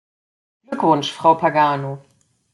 Glückwunsch, 0.65 1.11
Frau 1.11 1.35
Pagano! 1.35 2.01